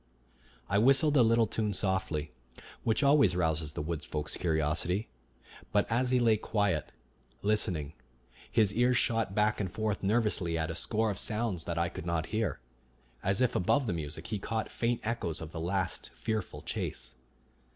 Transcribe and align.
I 0.67 0.79
whistled 0.79 1.15
a 1.15 1.21
little 1.21 1.45
tune 1.45 1.73
softly, 1.73 2.31
which 2.83 3.03
always 3.03 3.35
rouses 3.35 3.73
the 3.73 3.83
wood 3.83 4.03
folk's 4.03 4.35
curiosity; 4.35 5.09
but 5.71 5.85
as 5.91 6.09
he 6.09 6.19
lay 6.19 6.37
quiet, 6.37 6.91
listening, 7.43 7.93
his 8.51 8.73
ears 8.73 8.97
shot 8.97 9.35
back 9.35 9.59
and 9.59 9.71
forth 9.71 10.01
nervously 10.01 10.57
at 10.57 10.71
a 10.71 10.75
score 10.75 11.11
of 11.11 11.19
sounds 11.19 11.65
that 11.65 11.77
I 11.77 11.87
could 11.87 12.07
not 12.07 12.25
hear, 12.33 12.59
as 13.21 13.41
if 13.41 13.55
above 13.55 13.85
the 13.85 13.93
music 13.93 14.25
he 14.25 14.39
caught 14.39 14.71
faint 14.71 15.01
echoes 15.03 15.39
of 15.39 15.51
the 15.51 15.61
last 15.61 16.09
fearful 16.15 16.63
chase. 16.63 17.15